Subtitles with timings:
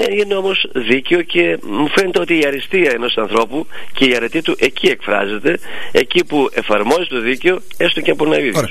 [0.00, 4.42] Ε, είναι όμως δίκαιο και μου φαίνεται ότι η αριστεία ενός ανθρώπου και η αρετή
[4.42, 5.58] του εκεί εκφράζεται,
[5.92, 8.68] εκεί που εφαρμόζει το δίκαιο, έστω και από ένα ίδιο.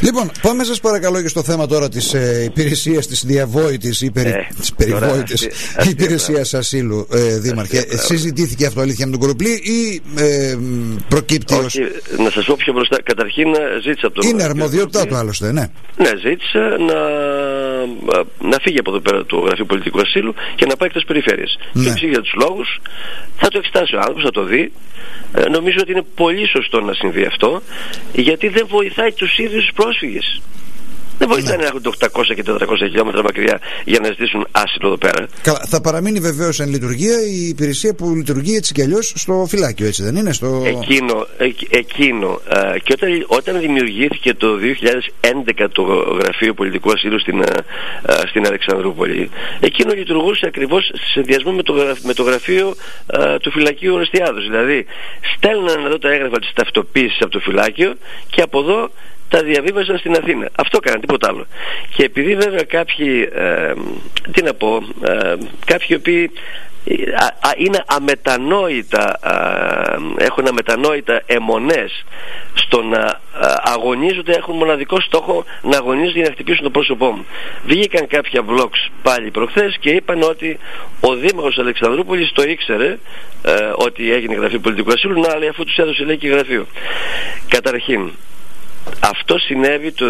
[0.00, 4.28] Λοιπόν, πάμε σας παρακαλώ και στο θέμα τώρα της ε, υπηρεσίας της διαβόητης ή περι...
[4.28, 4.46] ε,
[5.88, 7.86] υπηρεσίας υπηρεσίας ασύλου, ε, Δήμαρχε.
[7.88, 10.56] Συζητήθηκε αυτό αλήθεια με τον Κουρουπλή ή ε,
[11.08, 11.80] προκύπτει Όχι,
[12.18, 13.02] να σας πω πιο μπροστά.
[13.02, 13.46] Καταρχήν
[13.82, 15.66] ζήτησα από τον Είναι αρμοδιότητά του άλλωστε, ναι.
[15.96, 16.98] Ναι, ζήτησα να,
[18.38, 21.56] να φύγει από εδώ πέρα το Γραφείο Πολιτικού Ασύλου και να πάει εκτός περιφέρειας.
[21.72, 21.82] Ναι.
[21.82, 22.80] Και εξήγησε για τους λόγους.
[23.36, 24.72] Θα το εξετάσει ο άνθρωπος, θα το δει.
[25.32, 27.62] Ε, νομίζω ότι είναι πολύ σωστό να συμβεί αυτό,
[28.12, 30.42] γιατί δεν βοηθάει τους ίδιους πρόσφυγες.
[31.22, 31.62] Δεν βοηθάει ναι.
[31.62, 31.82] να έχουν
[32.20, 35.26] 800 και 400 χιλιόμετρα μακριά για να ζητήσουν άσυλο εδώ πέρα.
[35.42, 39.86] Καλά, θα παραμείνει βεβαίως εν λειτουργία η υπηρεσία που λειτουργεί έτσι κι αλλιώς στο φυλάκιο,
[39.86, 40.32] έτσι δεν είναι.
[40.32, 40.62] Στο...
[40.66, 41.26] Εκείνο,
[41.70, 42.28] εκείνο.
[42.28, 44.48] Α, και όταν, όταν δημιουργήθηκε το
[45.60, 45.82] 2011 το
[46.22, 47.54] Γραφείο Πολιτικού Ασύλου στην, α,
[48.28, 49.30] στην Αλεξανδρούπολη,
[49.60, 52.74] εκείνο λειτουργούσε ακριβώς σε συνδυασμό με το, με το γραφείο
[53.40, 54.40] του φυλακίου Ορεστιάδου.
[54.40, 54.86] Δηλαδή,
[55.36, 57.94] στέλναν εδώ τα έγγραφα της ταυτοποίησης από το φυλάκιο
[58.30, 58.90] και από εδώ
[59.32, 60.48] τα διαβίβαζαν στην Αθήνα.
[60.56, 61.46] Αυτό έκαναν, τίποτα άλλο.
[61.94, 63.72] Και επειδή βέβαια κάποιοι, ε,
[64.32, 66.30] τι να πω, ε, κάποιοι οποίοι
[66.84, 66.96] ε,
[67.56, 69.18] είναι αμετανόητα
[70.16, 72.04] έχουν αμετανόητα αιμονές
[72.54, 73.20] στο να
[73.74, 77.26] αγωνίζονται έχουν μοναδικό στόχο να αγωνίζονται για να χτυπήσουν το πρόσωπό μου
[77.64, 80.58] βγήκαν κάποια vlogs πάλι προχθές και είπαν ότι
[81.00, 82.98] ο Δήμαρχος Αλεξανδρούπολης το ήξερε
[83.74, 86.66] ότι έγινε γραφείο πολιτικού ασύλου να λέει αφού τους έδωσε λέει και γραφείο
[87.48, 88.12] καταρχήν
[89.00, 90.06] αυτό συνέβη το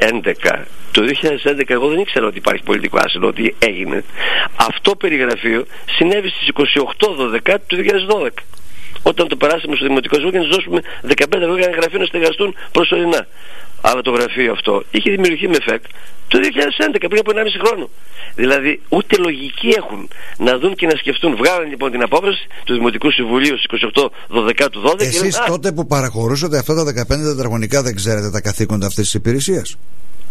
[0.00, 0.64] 2011.
[0.92, 1.02] Το
[1.46, 4.04] 2011 εγώ δεν ήξερα ότι υπάρχει πολιτικό άσυλο, ότι έγινε.
[4.56, 6.48] Αυτό περιγραφείο συνέβη στις
[6.98, 8.28] 28 του 2012.
[9.02, 12.04] Όταν το περάσαμε στο Δημοτικό Συμβούλιο και να δώσουμε 15 ευρώ για να γραφείο να
[12.04, 13.26] στεγαστούν προσωρινά.
[13.80, 15.82] Αλλά το γραφείο αυτό είχε δημιουργηθεί με ΦΕΚ
[16.28, 17.88] το 2011, πριν από 1,5 χρόνο.
[18.34, 21.36] Δηλαδή ούτε λογική έχουν να δουν και να σκεφτούν.
[21.36, 24.02] Βγάλαν λοιπόν την απόφαση του Δημοτικού Συμβουλίου στις 28
[24.64, 25.00] 12 του 12.
[25.00, 29.76] Εσείς τότε που παραχωρούσατε αυτά τα 15 τετραγωνικά δεν ξέρετε τα καθήκοντα αυτής της υπηρεσίας;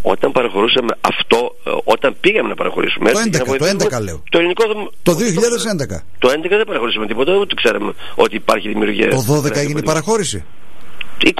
[0.01, 3.11] Όταν παραχωρούσαμε αυτό, ε, όταν πήγαμε να παραχωρήσουμε.
[3.11, 3.65] Το 11, το
[3.97, 4.23] 11 λέω.
[4.29, 4.63] Το, ελληνικό,
[5.03, 6.01] το 2011.
[6.19, 9.09] Το 11 δεν παραχωρήσαμε τίποτα, ούτε ξέραμε ότι υπάρχει δημιουργία.
[9.09, 10.43] Το 12 έγινε η παραχώρηση;
[11.23, 11.31] 28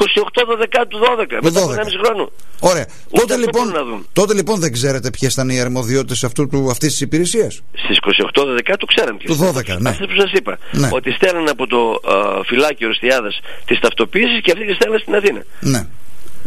[0.88, 2.32] του 12, μετά από 1,5 χρόνο.
[2.60, 2.88] Ωραία.
[3.12, 3.74] τότε λοιπόν,
[4.14, 6.24] τότε λοιπόν δεν ξέρετε ποιες ήταν οι αρμοδιότητες
[6.70, 7.98] αυτής της υπηρεσίας; Στις
[8.34, 9.18] 28 12 το ξέραμε.
[9.24, 9.90] Του 12, ναι.
[9.90, 10.58] Αυτέ που σας είπα.
[10.72, 10.90] Ναι.
[10.92, 13.30] Ότι στέλναν από το uh, φυλάκιο Ροστιάδα
[13.66, 15.42] τις ταυτοποίησεις και αυτοί τις στέλναν στην Αθήνα.
[15.60, 15.88] Ναι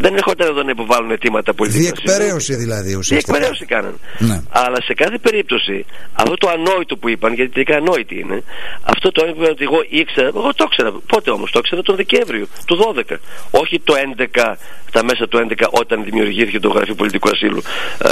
[0.01, 1.83] δεν έρχονταν εδώ να υποβάλουν αιτήματα πολιτικά.
[1.83, 3.33] Διεκπαιρέωση δηλαδή ουσιαστικά.
[3.33, 3.95] Διεκπαιρέωση κάναν.
[4.19, 4.43] Ναι.
[4.51, 8.43] Αλλά σε κάθε περίπτωση αυτό το ανόητο που είπαν, γιατί τελικά ανόητοι είναι,
[8.83, 10.93] αυτό το είπαν ότι εγώ ήξερα, εγώ το ήξερα.
[11.07, 13.17] Πότε όμως, το ήξερα τον Δεκέμβριο του 12.
[13.51, 14.55] Όχι το 11,
[14.93, 17.63] τα μέσα του 11 όταν δημιουργήθηκε το Γραφείο Πολιτικού Ασύλου
[17.99, 18.11] ε,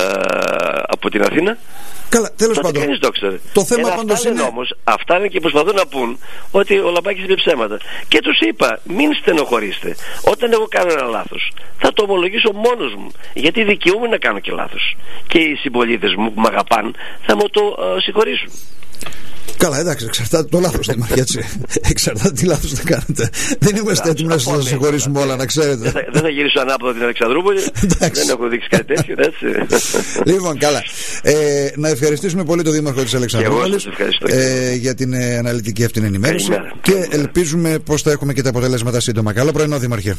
[0.87, 1.59] από την Αθήνα.
[2.08, 2.98] Καλά, τέλος πάντων.
[3.00, 3.41] το ξέρει.
[3.52, 4.42] Το θέμα πάντως είναι.
[4.42, 6.19] Όμως, αυτά είναι και προσπαθούν να πούν
[6.50, 7.78] ότι ο Λαμπάκη είπε ψέματα.
[8.08, 9.96] Και τους είπα, μην στενοχωρήστε.
[10.24, 13.10] Όταν εγώ κάνω ένα λάθος, θα το ομολογήσω μόνος μου.
[13.34, 14.97] Γιατί δικαιούμαι να κάνω και λάθος.
[15.26, 16.91] Και οι συμπολίτες μου που με αγαπάνε
[17.26, 18.50] θα μου το uh, συγχωρήσουν.
[19.56, 21.41] Καλά, εντάξει, εξαρτάται το λάθος δεν έτσι.
[21.81, 23.31] Εξαρτάται τι λάθος θα κάνετε.
[23.59, 26.06] Δεν είμαστε έτοιμοι να σας συγχωρήσουμε όλα, να ξέρετε.
[26.12, 27.60] Δεν θα γυρίσω ανάποδα την Αλεξανδρούπολη.
[27.88, 29.47] Δεν έχω δείξει κάτι τέτοιο, έτσι.
[30.32, 30.82] Λοιπόν, καλά.
[31.22, 31.34] Ε,
[31.76, 33.88] να ευχαριστήσουμε πολύ τον Δήμαρχο της Αλεξανδρούπολης
[34.26, 36.50] ε, για την ε, αναλυτική αυτή ενημέρωση.
[36.82, 39.32] Και ελπίζουμε πως θα έχουμε και τα αποτελέσματα σύντομα.
[39.32, 40.16] Καλό πρωινό, Δήμαρχε.